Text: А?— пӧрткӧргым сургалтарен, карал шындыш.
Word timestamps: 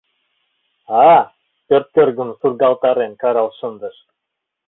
А?— 1.11 1.11
пӧрткӧргым 1.67 2.29
сургалтарен, 2.39 3.13
карал 3.21 3.49
шындыш. 3.57 3.95